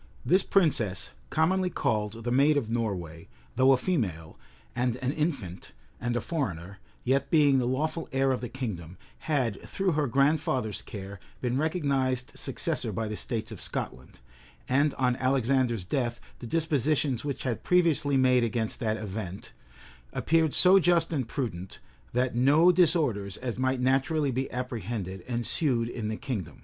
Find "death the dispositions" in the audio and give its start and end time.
15.85-17.23